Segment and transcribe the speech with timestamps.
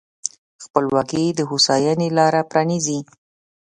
[0.63, 2.99] خپلواکي د هوساینې لاره پرانیزي.